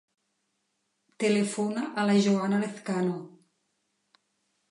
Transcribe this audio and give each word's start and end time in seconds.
Telefona 1.23 1.83
a 2.03 2.07
la 2.09 2.15
Joana 2.27 2.61
Lezcano. 2.63 3.19